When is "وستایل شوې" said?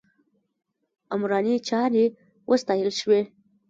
2.51-3.21